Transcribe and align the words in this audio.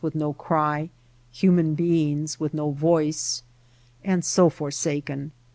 with 0.03 0.15
no 0.15 0.33
cry, 0.33 0.89
human 1.31 1.75
beings 1.75 2.39
with 2.39 2.55
no 2.55 2.71
voice. 2.71 3.43
And 4.03 4.25
so 4.25 4.49
forsaken 4.49 5.31